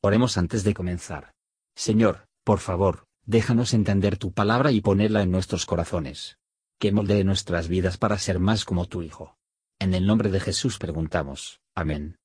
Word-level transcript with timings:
Oremos 0.00 0.38
antes 0.38 0.62
de 0.62 0.74
comenzar. 0.74 1.32
Señor, 1.74 2.28
por 2.44 2.60
favor, 2.60 3.06
déjanos 3.26 3.74
entender 3.74 4.16
tu 4.16 4.32
palabra 4.32 4.70
y 4.70 4.80
ponerla 4.80 5.22
en 5.22 5.32
nuestros 5.32 5.66
corazones. 5.66 6.38
Que 6.78 6.92
moldee 6.92 7.24
nuestras 7.24 7.66
vidas 7.66 7.98
para 7.98 8.16
ser 8.18 8.38
más 8.38 8.64
como 8.64 8.86
tu 8.86 9.02
Hijo. 9.02 9.36
En 9.80 9.94
el 9.94 10.06
nombre 10.06 10.30
de 10.30 10.38
Jesús 10.38 10.78
preguntamos. 10.78 11.60
Amén. 11.74 12.16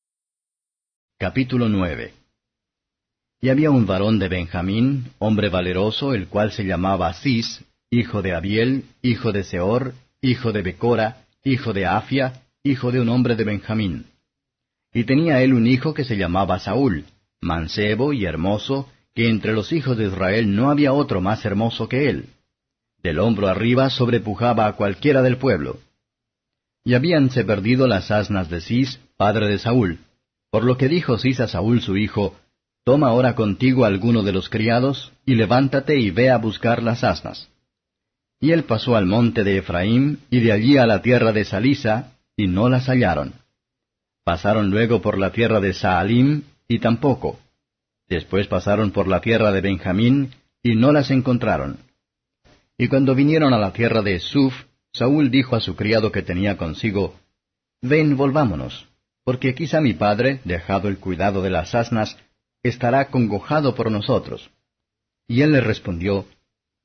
Capítulo 1.17 1.67
9 1.67 2.13
Y 3.41 3.49
había 3.49 3.71
un 3.71 3.87
varón 3.87 4.19
de 4.19 4.27
Benjamín, 4.27 5.11
hombre 5.17 5.49
valeroso, 5.49 6.13
el 6.13 6.27
cual 6.27 6.51
se 6.51 6.65
llamaba 6.65 7.11
Cis, 7.15 7.63
hijo 7.89 8.21
de 8.21 8.35
Abiel, 8.35 8.85
hijo 9.01 9.31
de 9.31 9.43
Seor, 9.43 9.95
hijo 10.21 10.51
de 10.51 10.61
Becora, 10.61 11.25
hijo 11.43 11.73
de 11.73 11.87
Afia, 11.87 12.43
hijo 12.63 12.91
de 12.91 13.01
un 13.01 13.09
hombre 13.09 13.35
de 13.35 13.43
Benjamín. 13.43 14.05
Y 14.93 15.05
tenía 15.05 15.41
él 15.41 15.53
un 15.53 15.65
hijo 15.65 15.95
que 15.95 16.05
se 16.05 16.17
llamaba 16.17 16.59
Saúl, 16.59 17.05
mancebo 17.43 18.13
y 18.13 18.25
hermoso, 18.25 18.89
que 19.13 19.29
entre 19.29 19.53
los 19.53 19.71
hijos 19.71 19.97
de 19.97 20.05
Israel 20.07 20.55
no 20.55 20.71
había 20.71 20.93
otro 20.93 21.21
más 21.21 21.45
hermoso 21.45 21.87
que 21.87 22.09
él. 22.09 22.29
Del 23.03 23.19
hombro 23.19 23.47
arriba 23.47 23.89
sobrepujaba 23.89 24.65
a 24.65 24.73
cualquiera 24.73 25.21
del 25.21 25.37
pueblo. 25.37 25.79
Y 26.83 26.95
habíanse 26.95 27.43
perdido 27.43 27.87
las 27.87 28.11
asnas 28.11 28.49
de 28.49 28.61
Cis, 28.61 28.99
padre 29.17 29.47
de 29.47 29.59
Saúl, 29.59 29.99
por 30.49 30.63
lo 30.63 30.77
que 30.77 30.87
dijo 30.87 31.17
Cis 31.17 31.39
a 31.39 31.47
Saúl 31.47 31.81
su 31.81 31.97
hijo, 31.97 32.35
Toma 32.85 33.07
ahora 33.07 33.35
contigo 33.35 33.85
alguno 33.85 34.23
de 34.23 34.33
los 34.33 34.49
criados, 34.49 35.13
y 35.25 35.35
levántate 35.35 35.99
y 35.99 36.11
ve 36.11 36.29
a 36.29 36.37
buscar 36.37 36.83
las 36.83 37.03
asnas. 37.03 37.49
Y 38.41 38.51
él 38.51 38.65
pasó 38.65 38.97
al 38.97 39.05
monte 39.05 39.45
de 39.45 39.57
Efraín, 39.57 40.19
y 40.29 40.41
de 40.41 40.51
allí 40.51 40.77
a 40.77 40.85
la 40.85 41.01
tierra 41.01 41.31
de 41.31 41.45
Salisa, 41.45 42.11
y 42.35 42.47
no 42.47 42.67
las 42.67 42.87
hallaron. 42.87 43.33
Pasaron 44.25 44.69
luego 44.69 45.01
por 45.01 45.17
la 45.17 45.31
tierra 45.31 45.61
de 45.61 45.73
Saalim, 45.73 46.43
y 46.73 46.79
tampoco. 46.79 47.39
Después 48.07 48.47
pasaron 48.47 48.91
por 48.91 49.07
la 49.07 49.21
tierra 49.21 49.51
de 49.51 49.61
Benjamín, 49.61 50.31
y 50.63 50.75
no 50.75 50.91
las 50.91 51.11
encontraron. 51.11 51.77
Y 52.77 52.87
cuando 52.87 53.13
vinieron 53.15 53.53
a 53.53 53.59
la 53.59 53.73
tierra 53.73 54.01
de 54.01 54.19
Suf, 54.19 54.53
Saúl 54.91 55.29
dijo 55.29 55.55
a 55.55 55.59
su 55.59 55.75
criado 55.75 56.11
que 56.11 56.23
tenía 56.23 56.57
consigo, 56.57 57.15
Ven, 57.81 58.17
volvámonos, 58.17 58.87
porque 59.23 59.53
quizá 59.53 59.81
mi 59.81 59.93
padre, 59.93 60.39
dejado 60.45 60.87
el 60.87 60.97
cuidado 60.97 61.41
de 61.41 61.49
las 61.49 61.75
asnas, 61.75 62.17
estará 62.63 63.09
congojado 63.09 63.75
por 63.75 63.91
nosotros. 63.91 64.49
Y 65.27 65.41
él 65.41 65.51
le 65.51 65.61
respondió, 65.61 66.25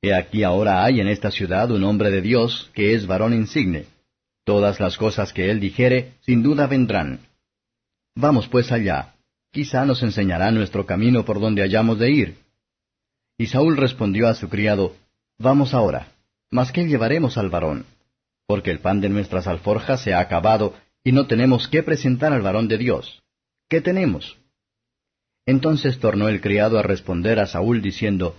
He 0.01 0.13
aquí 0.13 0.43
ahora 0.43 0.83
hay 0.83 1.01
en 1.01 1.07
esta 1.07 1.31
ciudad 1.31 1.71
un 1.71 1.83
hombre 1.83 2.11
de 2.11 2.21
Dios, 2.21 2.69
que 2.73 2.93
es 2.93 3.07
varón 3.07 3.33
insigne. 3.33 3.85
Todas 4.45 4.79
las 4.79 4.97
cosas 4.97 5.33
que 5.33 5.49
él 5.49 5.59
dijere, 5.59 6.13
sin 6.21 6.43
duda 6.43 6.67
vendrán. 6.67 7.21
Vamos 8.15 8.47
pues 8.47 8.71
allá, 8.71 9.13
Quizá 9.51 9.85
nos 9.85 10.03
enseñará 10.03 10.51
nuestro 10.51 10.85
camino 10.85 11.25
por 11.25 11.39
donde 11.39 11.63
hayamos 11.63 11.97
de 11.97 12.11
ir. 12.11 12.37
Y 13.37 13.47
Saúl 13.47 13.77
respondió 13.77 14.27
a 14.27 14.35
su 14.35 14.49
criado, 14.49 14.95
Vamos 15.39 15.73
ahora, 15.73 16.11
mas 16.51 16.71
¿qué 16.71 16.85
llevaremos 16.85 17.37
al 17.37 17.49
varón? 17.49 17.85
Porque 18.45 18.71
el 18.71 18.79
pan 18.79 19.01
de 19.01 19.09
nuestras 19.09 19.47
alforjas 19.47 20.01
se 20.01 20.13
ha 20.13 20.19
acabado, 20.19 20.75
y 21.03 21.13
no 21.13 21.27
tenemos 21.27 21.67
qué 21.67 21.81
presentar 21.81 22.33
al 22.33 22.41
varón 22.41 22.67
de 22.67 22.77
Dios. 22.77 23.21
¿Qué 23.69 23.81
tenemos? 23.81 24.37
Entonces 25.45 25.99
tornó 25.99 26.27
el 26.27 26.41
criado 26.41 26.77
a 26.77 26.83
responder 26.83 27.39
a 27.39 27.47
Saúl 27.47 27.81
diciendo, 27.81 28.35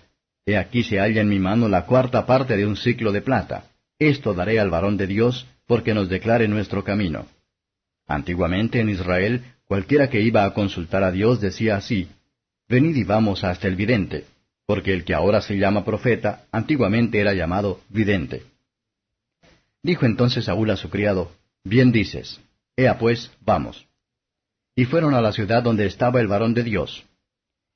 He 0.47 0.57
aquí 0.57 0.85
se 0.85 0.99
halla 0.99 1.21
en 1.21 1.29
mi 1.29 1.39
mano 1.39 1.69
la 1.69 1.87
cuarta 1.87 2.27
parte 2.27 2.57
de 2.57 2.67
un 2.67 2.77
ciclo 2.77 3.13
de 3.13 3.23
plata. 3.23 3.65
Esto 3.99 4.35
daré 4.35 4.61
al 4.61 4.71
varón 4.71 4.97
de 4.97 5.07
Dios, 5.07 5.47
porque 5.67 5.95
nos 5.95 6.09
declare 6.09 6.49
nuestro 6.49 6.85
camino. 6.85 7.27
Antiguamente 8.07 8.81
en 8.81 8.91
Israel 8.91 9.45
Cualquiera 9.71 10.11
que 10.11 10.21
iba 10.21 10.45
a 10.45 10.53
consultar 10.53 11.05
a 11.05 11.13
Dios 11.13 11.41
decía 11.41 11.77
así, 11.77 12.09
Venid 12.69 12.97
y 12.97 13.05
vamos 13.05 13.45
hasta 13.45 13.69
el 13.69 13.77
vidente, 13.77 14.25
porque 14.67 14.93
el 14.93 15.05
que 15.05 15.15
ahora 15.15 15.41
se 15.43 15.59
llama 15.59 15.85
profeta, 15.85 16.45
antiguamente 16.51 17.21
era 17.21 17.35
llamado 17.35 17.81
vidente. 17.89 18.43
Dijo 19.81 20.07
entonces 20.07 20.47
Saúl 20.47 20.71
a 20.71 20.77
su 20.77 20.91
criado, 20.91 21.31
Bien 21.63 21.93
dices, 21.93 22.41
Ea 22.75 22.99
pues, 22.99 23.31
vamos. 23.43 23.87
Y 24.75 24.87
fueron 24.87 25.15
a 25.15 25.21
la 25.21 25.31
ciudad 25.31 25.63
donde 25.63 25.87
estaba 25.87 26.21
el 26.21 26.27
varón 26.27 26.53
de 26.53 26.65
Dios. 26.65 27.05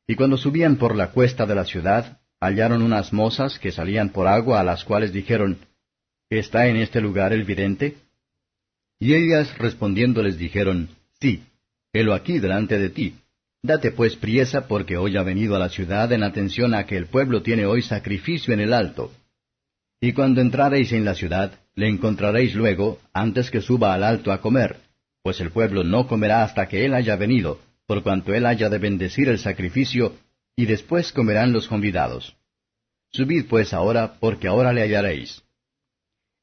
Y 0.09 0.17
cuando 0.17 0.37
subían 0.37 0.79
por 0.79 0.97
la 0.97 1.13
cuesta 1.13 1.47
de 1.47 1.55
la 1.55 1.65
ciudad, 1.65 2.19
hallaron 2.41 2.83
unas 2.83 3.13
mozas 3.13 3.61
que 3.61 3.71
salían 3.71 4.09
por 4.09 4.27
agua 4.27 4.59
a 4.59 4.65
las 4.65 4.83
cuales 4.83 5.13
dijeron, 5.13 5.59
¿Está 6.29 6.67
en 6.67 6.75
este 6.75 7.01
lugar 7.01 7.33
el 7.33 7.45
vidente? 7.45 7.99
Y 8.99 9.15
ellas 9.15 9.57
respondiendo 9.59 10.25
les 10.25 10.37
dijeron, 10.37 10.89
Sí 11.21 11.45
helo 11.95 12.13
aquí 12.13 12.39
delante 12.39 12.79
de 12.79 12.91
ti. 12.91 13.15
Date 13.63 13.93
pues 13.93 14.17
priesa 14.17 14.69
porque 14.69 14.99
hoy 14.99 15.17
ha 15.17 15.23
venido 15.23 15.57
a 15.57 15.59
la 15.59 15.71
ciudad 15.71 16.13
en 16.13 16.23
atención 16.23 16.75
a 16.75 16.85
que 16.85 16.99
el 16.99 17.07
pueblo 17.07 17.41
tiene 17.43 17.65
hoy 17.65 17.81
sacrificio 17.81 18.53
en 18.53 18.61
el 18.61 18.75
alto. 18.75 19.11
Y 20.01 20.13
cuando 20.13 20.43
entrareis 20.43 20.93
en 20.93 21.07
la 21.07 21.15
ciudad, 21.15 21.59
le 21.75 21.89
encontraréis 21.89 22.55
luego, 22.55 23.01
antes 23.15 23.51
que 23.51 23.63
suba 23.63 23.95
al 23.95 24.05
alto 24.05 24.33
a 24.33 24.43
comer, 24.43 24.77
pues 25.23 25.41
el 25.41 25.51
pueblo 25.51 25.83
no 25.83 26.07
comerá 26.07 26.43
hasta 26.43 26.69
que 26.69 26.85
él 26.85 26.93
haya 26.93 27.17
venido, 27.17 27.61
por 27.87 28.03
cuanto 28.03 28.35
él 28.35 28.45
haya 28.45 28.69
de 28.69 28.79
bendecir 28.79 29.29
el 29.29 29.39
sacrificio, 29.39 30.15
y 30.57 30.67
después 30.67 31.13
comerán 31.13 31.53
los 31.53 31.69
convidados. 31.69 32.37
Subid 33.13 33.47
pues 33.47 33.73
ahora, 33.73 34.17
porque 34.21 34.49
ahora 34.49 34.73
le 34.73 34.83
hallaréis. 34.83 35.43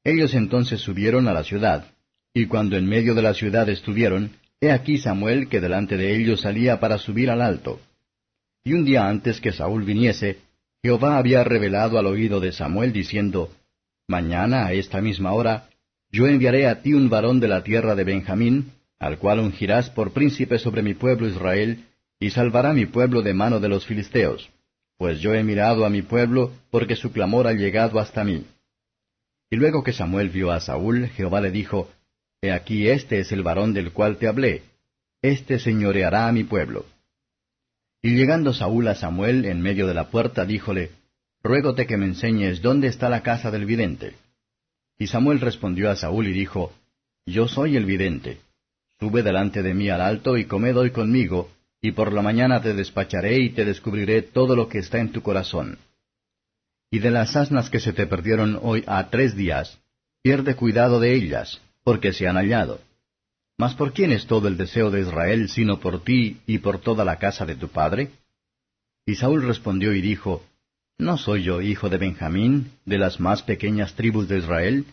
Ellos 0.04 0.34
entonces 0.34 0.82
subieron 0.82 1.28
a 1.28 1.34
la 1.34 1.44
ciudad, 1.44 1.86
y 2.34 2.48
cuando 2.48 2.78
en 2.78 2.88
medio 2.88 3.14
de 3.14 3.22
la 3.22 3.34
ciudad 3.34 3.70
estuvieron, 3.70 4.32
He 4.62 4.72
aquí 4.72 5.00
Samuel 5.00 5.50
que 5.50 5.60
delante 5.60 5.98
de 5.98 6.16
ellos 6.16 6.42
salía 6.42 6.80
para 6.80 7.00
subir 7.00 7.32
al 7.32 7.42
alto. 7.42 7.80
Y 8.64 8.74
un 8.74 8.86
día 8.86 9.08
antes 9.08 9.42
que 9.42 9.52
Saúl 9.52 9.84
viniese, 9.84 10.38
Jehová 10.84 11.18
había 11.18 11.44
revelado 11.44 11.98
al 11.98 12.06
oído 12.06 12.40
de 12.40 12.52
Samuel 12.52 12.94
diciendo, 12.94 13.52
Mañana 14.08 14.68
a 14.68 14.74
esta 14.74 15.02
misma 15.02 15.34
hora, 15.34 15.68
yo 16.12 16.28
enviaré 16.28 16.68
a 16.68 16.84
ti 16.84 16.94
un 16.94 17.10
varón 17.10 17.40
de 17.40 17.48
la 17.48 17.64
tierra 17.64 17.96
de 17.96 18.04
Benjamín, 18.04 18.72
al 19.00 19.18
cual 19.18 19.40
ungirás 19.40 19.90
por 19.90 20.12
príncipe 20.12 20.60
sobre 20.60 20.84
mi 20.84 20.94
pueblo 20.94 21.28
Israel, 21.28 21.86
y 22.20 22.30
salvará 22.30 22.72
mi 22.72 22.86
pueblo 22.86 23.24
de 23.24 23.34
mano 23.34 23.60
de 23.60 23.68
los 23.68 23.88
filisteos. 23.88 24.52
Pues 24.98 25.20
yo 25.22 25.34
he 25.34 25.44
mirado 25.44 25.86
a 25.86 25.90
mi 25.90 26.04
pueblo, 26.04 26.52
porque 26.70 26.96
su 26.96 27.12
clamor 27.12 27.48
ha 27.48 27.54
llegado 27.54 28.00
hasta 28.00 28.24
mí. 28.24 28.46
Y 29.50 29.56
luego 29.56 29.84
que 29.84 29.92
Samuel 29.92 30.30
vio 30.30 30.52
a 30.52 30.60
Saúl, 30.60 31.08
Jehová 31.08 31.42
le 31.42 31.50
dijo, 31.50 31.90
He 32.42 32.52
aquí 32.52 32.88
este 32.90 33.20
es 33.20 33.32
el 33.32 33.44
varón 33.44 33.74
del 33.74 33.92
cual 33.92 34.18
te 34.18 34.28
hablé, 34.28 34.64
este 35.22 35.60
señoreará 35.60 36.28
a 36.28 36.32
mi 36.32 36.44
pueblo. 36.44 36.86
Y 38.02 38.16
llegando 38.16 38.52
Saúl 38.52 38.88
a 38.88 38.96
Samuel 38.96 39.46
en 39.46 39.62
medio 39.62 39.86
de 39.86 39.94
la 39.94 40.10
puerta, 40.10 40.44
díjole, 40.46 40.90
Ruégote 41.44 41.86
que 41.86 41.98
me 41.98 42.06
enseñes 42.06 42.62
dónde 42.62 42.88
está 42.88 43.10
la 43.10 43.22
casa 43.22 43.52
del 43.52 43.66
vidente. 43.66 44.16
Y 44.98 45.08
Samuel 45.08 45.40
respondió 45.40 45.92
a 45.92 45.96
Saúl 45.96 46.28
y 46.28 46.34
dijo, 46.34 46.74
Yo 47.26 47.48
soy 47.48 47.78
el 47.78 47.86
vidente. 47.86 48.40
Sube 49.00 49.24
delante 49.24 49.62
de 49.62 49.74
mí 49.74 49.90
al 49.90 50.02
alto 50.02 50.38
y 50.38 50.46
comed 50.46 50.78
hoy 50.78 50.92
conmigo, 50.92 51.52
y 51.80 51.92
por 51.92 52.14
la 52.14 52.22
mañana 52.22 52.62
te 52.62 52.74
despacharé 52.74 53.40
y 53.40 53.50
te 53.50 53.66
descubriré 53.66 54.22
todo 54.22 54.56
lo 54.56 54.68
que 54.68 54.80
está 54.80 55.00
en 55.00 55.12
tu 55.12 55.22
corazón. 55.22 55.80
Y 56.92 57.00
de 57.00 57.10
las 57.10 57.36
asnas 57.36 57.70
que 57.70 57.80
se 57.80 57.94
te 57.94 58.06
perdieron 58.06 58.60
hoy 58.62 58.84
a 58.86 59.10
tres 59.10 59.36
días, 59.36 59.80
pierde 60.22 60.56
cuidado 60.56 61.00
de 61.00 61.16
ellas, 61.16 61.60
porque 61.84 62.14
se 62.14 62.28
han 62.28 62.36
hallado. 62.36 62.80
Mas 63.58 63.76
¿por 63.76 63.94
quién 63.94 64.12
es 64.12 64.26
todo 64.26 64.48
el 64.48 64.58
deseo 64.58 64.90
de 64.92 65.02
Israel 65.02 65.50
sino 65.50 65.80
por 65.80 66.04
ti 66.04 66.42
y 66.48 66.60
por 66.60 66.80
toda 66.80 67.06
la 67.06 67.18
casa 67.18 67.46
de 67.46 67.56
tu 67.56 67.68
padre? 67.68 68.12
Y 69.06 69.16
Saúl 69.16 69.44
respondió 69.44 69.94
y 69.94 70.02
dijo, 70.02 70.44
¿No 70.98 71.18
soy 71.18 71.44
yo 71.44 71.62
hijo 71.62 71.90
de 71.90 71.98
Benjamín, 71.98 72.72
de 72.86 72.98
las 72.98 73.20
más 73.20 73.42
pequeñas 73.42 73.96
tribus 73.96 74.28
de 74.28 74.38
Israel? 74.38 74.86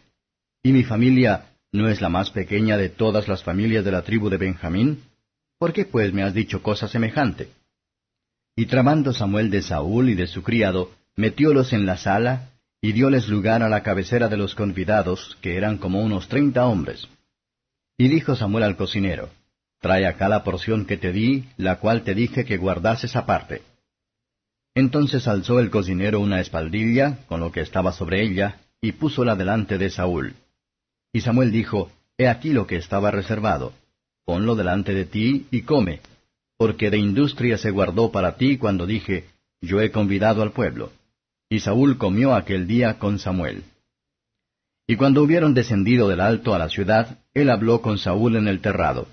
¿Y 0.63 0.73
mi 0.73 0.83
familia 0.83 1.47
no 1.71 1.89
es 1.89 2.01
la 2.01 2.09
más 2.09 2.31
pequeña 2.31 2.77
de 2.77 2.89
todas 2.89 3.29
las 3.29 3.43
familias 3.43 3.85
de 3.85 3.93
la 3.93 4.03
tribu 4.03 4.31
de 4.31 4.39
Benjamín? 4.39 5.03
¿Por 5.59 5.73
qué 5.73 5.85
pues 5.85 6.13
me 6.13 6.23
has 6.23 6.33
dicho 6.33 6.63
cosa 6.63 6.89
semejante? 6.89 7.51
Y 8.57 8.67
tramando 8.67 9.13
Samuel 9.13 9.51
de 9.51 9.63
Saúl 9.63 10.09
y 10.09 10.15
de 10.15 10.27
su 10.27 10.43
criado, 10.43 10.93
metiólos 11.15 11.73
en 11.73 11.85
la 11.85 11.97
sala, 11.97 12.51
y 12.81 12.93
dióles 12.93 13.29
lugar 13.29 13.63
a 13.63 13.69
la 13.69 13.83
cabecera 13.83 14.29
de 14.29 14.37
los 14.37 14.55
convidados, 14.55 15.37
que 15.41 15.57
eran 15.57 15.79
como 15.79 16.01
unos 16.01 16.29
treinta 16.29 16.67
hombres. 16.67 17.09
Y 17.97 18.09
dijo 18.09 18.37
Samuel 18.37 18.65
al 18.65 18.77
cocinero, 18.77 19.31
Trae 19.81 20.07
acá 20.07 20.29
la 20.29 20.43
porción 20.43 20.87
que 20.87 20.97
te 20.97 21.13
di, 21.13 21.45
la 21.57 21.79
cual 21.79 22.03
te 22.03 22.15
dije 22.15 22.45
que 22.45 22.57
guardases 22.57 23.15
aparte. 23.15 23.63
Entonces 24.75 25.29
alzó 25.29 25.61
el 25.61 25.71
cocinero 25.71 26.21
una 26.21 26.41
espaldilla, 26.41 27.19
con 27.27 27.41
lo 27.41 27.53
que 27.53 27.61
estaba 27.61 27.93
sobre 27.93 28.23
ella, 28.23 28.61
y 28.81 28.93
púsola 28.93 29.37
delante 29.37 29.79
de 29.79 29.91
Saúl. 29.91 30.35
Y 31.13 31.21
Samuel 31.21 31.53
dijo, 31.53 31.91
He 32.17 32.29
aquí 32.29 32.51
lo 32.53 32.67
que 32.67 32.77
estaba 32.77 33.11
reservado, 33.11 33.73
ponlo 34.25 34.57
delante 34.57 34.95
de 34.95 35.05
ti 35.05 35.47
y 35.51 35.63
come, 35.63 36.01
porque 36.57 36.91
de 36.91 36.99
industria 36.99 37.57
se 37.57 37.71
guardó 37.71 38.11
para 38.11 38.37
ti 38.37 38.59
cuando 38.59 38.87
dije, 38.87 39.27
Yo 39.61 39.81
he 39.81 39.91
convidado 39.91 40.43
al 40.43 40.53
pueblo. 40.53 40.93
Y 41.49 41.61
Saúl 41.61 41.97
comió 41.99 42.35
aquel 42.35 42.67
día 42.67 42.99
con 42.99 43.19
Samuel. 43.19 43.65
Y 44.87 44.97
cuando 44.97 45.23
hubieron 45.23 45.55
descendido 45.55 46.09
del 46.09 46.21
alto 46.21 46.55
a 46.55 46.59
la 46.59 46.69
ciudad, 46.69 47.19
él 47.35 47.51
habló 47.51 47.83
con 47.83 47.99
Saúl 47.99 48.37
en 48.37 48.49
el 48.49 48.61
terrado. 48.61 49.07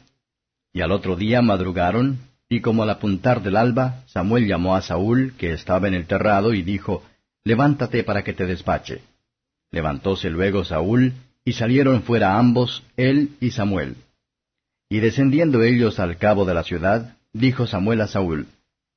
Y 0.73 0.81
al 0.81 0.91
otro 0.91 1.15
día 1.15 1.41
madrugaron, 1.41 2.19
Y 2.47 2.61
como 2.61 2.83
al 2.83 2.91
apuntar 2.91 3.41
del 3.41 3.55
alba, 3.55 4.03
Samuel 4.05 4.47
llamó 4.47 4.75
a 4.75 4.81
Saúl, 4.81 5.33
que 5.37 5.51
estaba 5.51 5.87
en 5.87 5.95
el 5.95 6.05
terrado, 6.05 6.53
y 6.53 6.61
dijo, 6.61 7.03
Levántate 7.43 8.03
para 8.03 8.23
que 8.23 8.33
te 8.33 8.45
despache. 8.45 9.01
Levantóse 9.71 10.29
luego 10.29 10.63
Saúl, 10.63 11.13
y 11.43 11.53
salieron 11.53 12.03
fuera 12.03 12.37
ambos, 12.37 12.83
él 12.97 13.31
y 13.39 13.51
Samuel. 13.51 13.95
Y 14.89 14.99
descendiendo 14.99 15.63
ellos 15.63 15.99
al 15.99 16.17
cabo 16.17 16.45
de 16.45 16.53
la 16.53 16.63
ciudad, 16.63 17.17
dijo 17.33 17.67
Samuel 17.67 18.01
a 18.01 18.07
Saúl, 18.07 18.47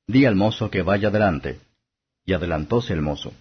Di 0.07 0.25
al 0.25 0.35
mozo 0.35 0.69
que 0.69 0.81
vaya 0.81 1.09
delante. 1.09 1.59
Y 2.29 2.33
adelantóse 2.33 2.93
el 2.93 3.01
mozo. 3.01 3.33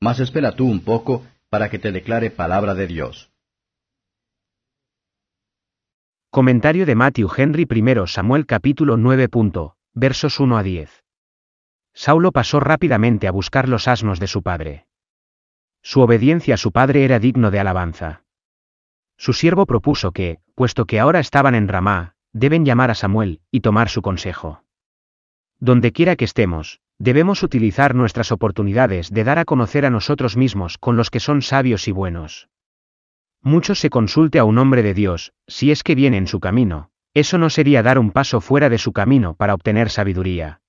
Mas 0.00 0.18
espera 0.18 0.52
tú 0.52 0.66
un 0.66 0.80
poco, 0.80 1.22
para 1.50 1.68
que 1.68 1.78
te 1.78 1.92
declare 1.92 2.30
palabra 2.30 2.74
de 2.74 2.86
Dios. 2.86 3.30
Comentario 6.30 6.86
de 6.86 6.94
Matthew 6.94 7.28
Henry 7.36 7.68
I 7.70 8.06
Samuel 8.06 8.46
capítulo 8.46 8.96
9. 8.96 9.28
versos 9.92 10.40
1 10.40 10.56
a 10.56 10.62
10. 10.62 11.04
Saulo 11.92 12.32
pasó 12.32 12.58
rápidamente 12.58 13.28
a 13.28 13.32
buscar 13.32 13.68
los 13.68 13.86
asnos 13.86 14.18
de 14.18 14.26
su 14.28 14.42
padre. 14.42 14.86
Su 15.82 16.00
obediencia 16.00 16.54
a 16.54 16.56
su 16.56 16.72
padre 16.72 17.04
era 17.04 17.18
digno 17.18 17.50
de 17.50 17.60
alabanza. 17.60 18.24
Su 19.18 19.34
siervo 19.34 19.66
propuso 19.66 20.12
que, 20.12 20.38
puesto 20.54 20.86
que 20.86 21.00
ahora 21.00 21.20
estaban 21.20 21.54
en 21.54 21.68
Ramá, 21.68 22.14
deben 22.32 22.64
llamar 22.64 22.90
a 22.90 22.94
Samuel, 22.94 23.42
y 23.50 23.60
tomar 23.60 23.90
su 23.90 24.00
consejo. 24.00 24.64
Donde 25.60 25.92
quiera 25.92 26.16
que 26.16 26.24
estemos, 26.24 26.80
debemos 27.02 27.42
utilizar 27.42 27.96
nuestras 27.96 28.30
oportunidades 28.30 29.10
de 29.10 29.24
dar 29.24 29.40
a 29.40 29.44
conocer 29.44 29.84
a 29.84 29.90
nosotros 29.90 30.36
mismos 30.36 30.78
con 30.78 30.96
los 30.96 31.10
que 31.10 31.18
son 31.18 31.42
sabios 31.42 31.88
y 31.88 31.90
buenos. 31.90 32.48
Mucho 33.42 33.74
se 33.74 33.90
consulte 33.90 34.38
a 34.38 34.44
un 34.44 34.56
hombre 34.56 34.84
de 34.84 34.94
Dios, 34.94 35.32
si 35.48 35.72
es 35.72 35.82
que 35.82 35.96
viene 35.96 36.16
en 36.16 36.28
su 36.28 36.38
camino, 36.38 36.90
eso 37.12 37.38
no 37.38 37.50
sería 37.50 37.82
dar 37.82 37.98
un 37.98 38.12
paso 38.12 38.40
fuera 38.40 38.68
de 38.68 38.78
su 38.78 38.92
camino 38.92 39.34
para 39.34 39.52
obtener 39.52 39.90
sabiduría. 39.90 40.60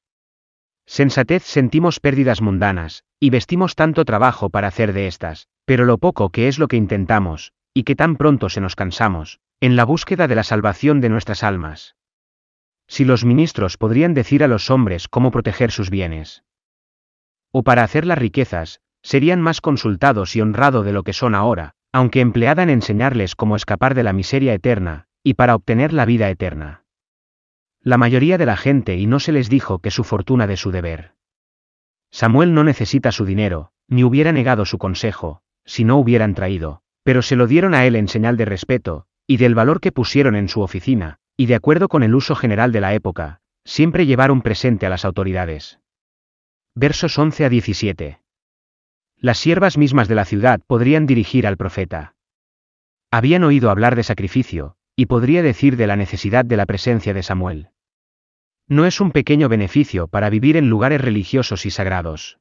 Sensatez 0.88 1.44
sentimos 1.44 2.00
pérdidas 2.00 2.42
mundanas, 2.42 3.04
y 3.20 3.30
vestimos 3.30 3.76
tanto 3.76 4.04
trabajo 4.04 4.50
para 4.50 4.70
hacer 4.70 4.92
de 4.92 5.06
estas, 5.06 5.50
pero 5.66 5.86
lo 5.86 6.00
poco 6.00 6.32
que 6.32 6.48
es 6.48 6.58
lo 6.58 6.68
que 6.68 6.78
intentamos, 6.78 7.54
y 7.76 7.84
que 7.84 7.96
tan 7.96 8.16
pronto 8.16 8.50
se 8.50 8.60
nos 8.60 8.76
cansamos, 8.76 9.40
en 9.60 9.76
la 9.76 9.86
búsqueda 9.86 10.28
de 10.28 10.36
la 10.36 10.44
salvación 10.44 11.00
de 11.00 11.10
nuestras 11.10 11.44
almas. 11.44 11.96
Si 12.94 13.06
los 13.06 13.26
ministros 13.26 13.78
podrían 13.78 14.14
decir 14.14 14.44
a 14.44 14.48
los 14.48 14.70
hombres 14.70 15.08
cómo 15.08 15.32
proteger 15.32 15.72
sus 15.72 15.90
bienes. 15.90 16.44
O 17.52 17.64
para 17.64 17.84
hacer 17.84 18.06
las 18.06 18.20
riquezas, 18.20 18.82
serían 19.02 19.42
más 19.42 19.62
consultados 19.62 20.36
y 20.36 20.42
honrado 20.42 20.84
de 20.84 20.94
lo 20.94 21.02
que 21.02 21.12
son 21.12 21.34
ahora, 21.34 21.74
aunque 21.92 22.22
empleada 22.22 22.62
en 22.62 22.70
enseñarles 22.70 23.36
cómo 23.36 23.56
escapar 23.56 23.96
de 23.96 24.04
la 24.04 24.14
miseria 24.14 24.54
eterna, 24.54 25.08
y 25.24 25.34
para 25.34 25.56
obtener 25.56 25.92
la 25.92 26.06
vida 26.06 26.30
eterna. 26.30 26.84
La 27.82 27.98
mayoría 27.98 28.38
de 28.38 28.46
la 28.46 28.58
gente 28.58 28.96
y 28.96 29.08
no 29.08 29.20
se 29.20 29.32
les 29.32 29.50
dijo 29.50 29.80
que 29.80 29.90
su 29.90 30.04
fortuna 30.04 30.46
de 30.46 30.58
su 30.58 30.70
deber. 30.70 31.16
Samuel 32.12 32.54
no 32.54 32.64
necesita 32.64 33.12
su 33.12 33.26
dinero, 33.26 33.72
ni 33.88 34.04
hubiera 34.04 34.32
negado 34.32 34.66
su 34.66 34.78
consejo, 34.78 35.42
si 35.66 35.84
no 35.84 35.98
hubieran 35.98 36.36
traído, 36.36 36.84
pero 37.02 37.24
se 37.24 37.38
lo 37.38 37.48
dieron 37.48 37.74
a 37.74 37.88
él 37.88 37.96
en 37.96 38.08
señal 38.08 38.38
de 38.38 38.46
respeto, 38.46 39.08
y 39.26 39.38
del 39.38 39.56
valor 39.56 39.80
que 39.80 39.92
pusieron 39.92 40.36
en 40.36 40.48
su 40.48 40.62
oficina, 40.62 41.22
y 41.38 41.46
de 41.46 41.56
acuerdo 41.56 41.88
con 41.88 42.04
el 42.04 42.16
uso 42.16 42.36
general 42.36 42.72
de 42.72 42.82
la 42.82 42.94
época, 42.94 43.42
siempre 43.66 44.06
llevaron 44.06 44.42
presente 44.42 44.86
a 44.86 44.90
las 44.90 45.06
autoridades. 45.06 45.80
Versos 46.76 47.18
11 47.18 47.46
a 47.46 47.50
17 47.50 48.24
las 49.24 49.38
siervas 49.38 49.78
mismas 49.78 50.10
de 50.10 50.16
la 50.16 50.26
ciudad 50.26 50.60
podrían 50.68 51.06
dirigir 51.06 51.48
al 51.48 51.56
profeta. 51.56 52.14
Habían 53.10 53.46
oído 53.46 53.70
hablar 53.70 53.96
de 53.96 54.04
sacrificio, 54.04 54.76
y 54.98 55.06
podría 55.06 55.42
decir 55.42 55.78
de 55.78 55.88
la 55.88 55.96
necesidad 55.96 56.44
de 56.44 56.58
la 56.58 56.66
presencia 56.66 57.14
de 57.14 57.24
Samuel. 57.24 57.70
No 58.68 58.86
es 58.86 59.00
un 59.00 59.12
pequeño 59.12 59.48
beneficio 59.48 60.10
para 60.10 60.30
vivir 60.30 60.58
en 60.58 60.70
lugares 60.70 61.00
religiosos 61.00 61.66
y 61.66 61.72
sagrados. 61.72 62.38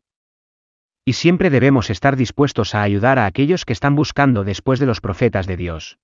Y 1.04 1.12
siempre 1.12 1.50
debemos 1.50 1.88
estar 1.88 2.16
dispuestos 2.16 2.74
a 2.74 2.82
ayudar 2.82 3.20
a 3.20 3.26
aquellos 3.26 3.64
que 3.64 3.74
están 3.74 3.94
buscando 3.94 4.42
después 4.42 4.80
de 4.80 4.86
los 4.86 5.00
profetas 5.00 5.46
de 5.46 5.56
Dios. 5.56 5.98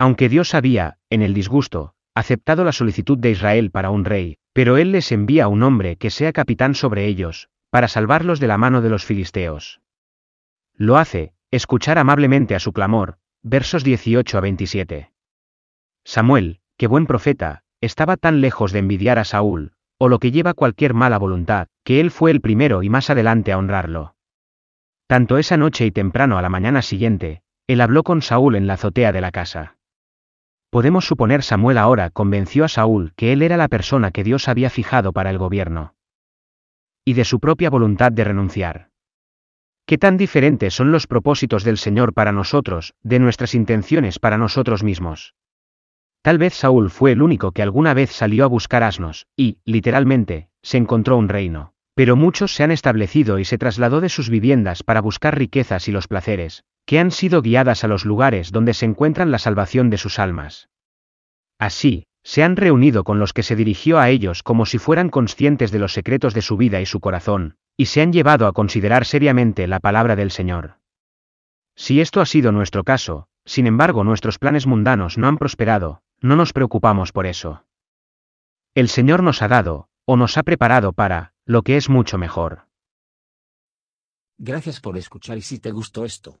Aunque 0.00 0.30
Dios 0.30 0.54
había, 0.54 0.96
en 1.10 1.20
el 1.20 1.34
disgusto, 1.34 1.92
aceptado 2.14 2.64
la 2.64 2.72
solicitud 2.72 3.18
de 3.18 3.32
Israel 3.32 3.70
para 3.70 3.90
un 3.90 4.06
rey, 4.06 4.38
pero 4.54 4.78
Él 4.78 4.92
les 4.92 5.12
envía 5.12 5.46
un 5.46 5.62
hombre 5.62 5.96
que 5.96 6.08
sea 6.08 6.32
capitán 6.32 6.74
sobre 6.74 7.04
ellos, 7.04 7.50
para 7.68 7.86
salvarlos 7.86 8.40
de 8.40 8.46
la 8.46 8.56
mano 8.56 8.80
de 8.80 8.88
los 8.88 9.04
filisteos. 9.04 9.82
Lo 10.74 10.96
hace, 10.96 11.34
escuchar 11.50 11.98
amablemente 11.98 12.54
a 12.54 12.60
su 12.60 12.72
clamor, 12.72 13.18
versos 13.42 13.84
18 13.84 14.38
a 14.38 14.40
27. 14.40 15.12
Samuel, 16.02 16.60
que 16.78 16.86
buen 16.86 17.04
profeta, 17.04 17.62
estaba 17.82 18.16
tan 18.16 18.40
lejos 18.40 18.72
de 18.72 18.78
envidiar 18.78 19.18
a 19.18 19.24
Saúl, 19.24 19.74
o 19.98 20.08
lo 20.08 20.18
que 20.18 20.30
lleva 20.30 20.54
cualquier 20.54 20.94
mala 20.94 21.18
voluntad, 21.18 21.68
que 21.84 22.00
él 22.00 22.10
fue 22.10 22.30
el 22.30 22.40
primero 22.40 22.82
y 22.82 22.88
más 22.88 23.10
adelante 23.10 23.52
a 23.52 23.58
honrarlo. 23.58 24.14
Tanto 25.06 25.36
esa 25.36 25.58
noche 25.58 25.84
y 25.84 25.90
temprano 25.90 26.38
a 26.38 26.42
la 26.42 26.48
mañana 26.48 26.80
siguiente, 26.80 27.42
él 27.66 27.82
habló 27.82 28.02
con 28.02 28.22
Saúl 28.22 28.56
en 28.56 28.66
la 28.66 28.74
azotea 28.74 29.12
de 29.12 29.20
la 29.20 29.30
casa. 29.30 29.76
Podemos 30.70 31.04
suponer 31.04 31.42
Samuel 31.42 31.78
ahora 31.78 32.10
convenció 32.10 32.64
a 32.64 32.68
Saúl 32.68 33.12
que 33.16 33.32
él 33.32 33.42
era 33.42 33.56
la 33.56 33.68
persona 33.68 34.12
que 34.12 34.24
Dios 34.24 34.48
había 34.48 34.70
fijado 34.70 35.12
para 35.12 35.30
el 35.30 35.38
gobierno 35.38 35.94
y 37.04 37.14
de 37.14 37.24
su 37.24 37.40
propia 37.40 37.70
voluntad 37.70 38.12
de 38.12 38.22
renunciar. 38.22 38.90
¿Qué 39.84 39.98
tan 39.98 40.16
diferentes 40.16 40.74
son 40.74 40.92
los 40.92 41.08
propósitos 41.08 41.64
del 41.64 41.76
Señor 41.76 42.14
para 42.14 42.30
nosotros, 42.30 42.94
de 43.02 43.18
nuestras 43.18 43.54
intenciones 43.56 44.20
para 44.20 44.38
nosotros 44.38 44.84
mismos? 44.84 45.34
Tal 46.22 46.38
vez 46.38 46.54
Saúl 46.54 46.90
fue 46.90 47.12
el 47.12 47.22
único 47.22 47.50
que 47.50 47.62
alguna 47.62 47.94
vez 47.94 48.12
salió 48.12 48.44
a 48.44 48.48
buscar 48.48 48.84
asnos, 48.84 49.26
y, 49.36 49.58
literalmente, 49.64 50.50
se 50.62 50.76
encontró 50.76 51.16
un 51.16 51.28
reino. 51.28 51.72
Pero 51.94 52.14
muchos 52.14 52.54
se 52.54 52.62
han 52.62 52.70
establecido 52.70 53.38
y 53.40 53.44
se 53.44 53.58
trasladó 53.58 54.00
de 54.00 54.08
sus 54.08 54.30
viviendas 54.30 54.84
para 54.84 55.00
buscar 55.00 55.36
riquezas 55.36 55.88
y 55.88 55.92
los 55.92 56.06
placeres, 56.06 56.64
que 56.84 56.98
han 56.98 57.10
sido 57.10 57.42
guiadas 57.42 57.84
a 57.84 57.88
los 57.88 58.04
lugares 58.04 58.52
donde 58.52 58.74
se 58.74 58.86
encuentran 58.86 59.30
la 59.30 59.38
salvación 59.38 59.90
de 59.90 59.98
sus 59.98 60.18
almas. 60.18 60.68
Así, 61.58 62.06
se 62.22 62.42
han 62.42 62.56
reunido 62.56 63.04
con 63.04 63.18
los 63.18 63.32
que 63.32 63.42
se 63.42 63.56
dirigió 63.56 63.98
a 63.98 64.10
ellos 64.10 64.42
como 64.42 64.66
si 64.66 64.78
fueran 64.78 65.08
conscientes 65.08 65.70
de 65.70 65.78
los 65.78 65.92
secretos 65.92 66.34
de 66.34 66.42
su 66.42 66.56
vida 66.56 66.80
y 66.80 66.86
su 66.86 67.00
corazón, 67.00 67.56
y 67.76 67.86
se 67.86 68.02
han 68.02 68.12
llevado 68.12 68.46
a 68.46 68.52
considerar 68.52 69.04
seriamente 69.04 69.66
la 69.66 69.80
palabra 69.80 70.16
del 70.16 70.30
Señor. 70.30 70.76
Si 71.76 72.00
esto 72.00 72.20
ha 72.20 72.26
sido 72.26 72.52
nuestro 72.52 72.84
caso, 72.84 73.28
sin 73.44 73.66
embargo 73.66 74.04
nuestros 74.04 74.38
planes 74.38 74.66
mundanos 74.66 75.16
no 75.16 75.28
han 75.28 75.38
prosperado, 75.38 76.02
no 76.20 76.36
nos 76.36 76.52
preocupamos 76.52 77.12
por 77.12 77.26
eso. 77.26 77.64
El 78.74 78.88
Señor 78.88 79.22
nos 79.22 79.42
ha 79.42 79.48
dado, 79.48 79.88
o 80.04 80.16
nos 80.16 80.36
ha 80.36 80.42
preparado 80.42 80.92
para, 80.92 81.32
lo 81.44 81.62
que 81.62 81.76
es 81.76 81.88
mucho 81.88 82.18
mejor. 82.18 82.66
Gracias 84.38 84.80
por 84.80 84.96
escuchar 84.96 85.38
y 85.38 85.42
si 85.42 85.58
te 85.58 85.70
gustó 85.70 86.04
esto, 86.04 86.40